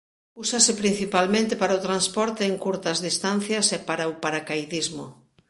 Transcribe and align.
Úsase 0.43 0.71
principalmente 0.81 1.53
para 1.61 1.77
o 1.79 1.83
transporte 1.87 2.41
en 2.49 2.55
curtas 2.65 2.97
distancias 3.07 3.67
e 3.77 3.79
para 3.87 4.09
o 4.11 4.17
paracaidismo. 4.23 5.05